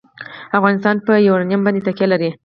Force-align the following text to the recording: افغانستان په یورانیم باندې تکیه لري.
افغانستان 0.57 0.95
په 1.05 1.13
یورانیم 1.27 1.61
باندې 1.63 1.85
تکیه 1.87 2.07
لري. 2.11 2.29